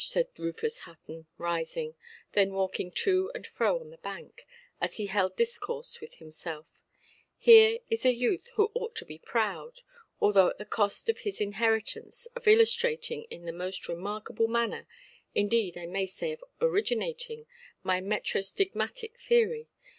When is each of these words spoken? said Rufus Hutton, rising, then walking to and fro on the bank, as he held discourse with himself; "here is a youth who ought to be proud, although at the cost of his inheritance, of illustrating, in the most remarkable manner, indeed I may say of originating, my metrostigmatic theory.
said 0.03 0.29
Rufus 0.35 0.79
Hutton, 0.79 1.27
rising, 1.37 1.93
then 2.31 2.53
walking 2.53 2.89
to 2.89 3.31
and 3.35 3.45
fro 3.45 3.79
on 3.79 3.91
the 3.91 3.99
bank, 3.99 4.47
as 4.81 4.95
he 4.97 5.05
held 5.05 5.35
discourse 5.35 6.01
with 6.01 6.15
himself; 6.15 6.65
"here 7.37 7.77
is 7.87 8.03
a 8.03 8.11
youth 8.11 8.49
who 8.55 8.71
ought 8.73 8.95
to 8.95 9.05
be 9.05 9.19
proud, 9.19 9.81
although 10.19 10.49
at 10.49 10.57
the 10.57 10.65
cost 10.65 11.07
of 11.07 11.19
his 11.19 11.39
inheritance, 11.39 12.25
of 12.35 12.47
illustrating, 12.47 13.25
in 13.25 13.45
the 13.45 13.51
most 13.53 13.87
remarkable 13.87 14.47
manner, 14.47 14.87
indeed 15.35 15.77
I 15.77 15.85
may 15.85 16.07
say 16.07 16.31
of 16.31 16.43
originating, 16.59 17.45
my 17.83 18.01
metrostigmatic 18.01 19.17
theory. 19.19 19.69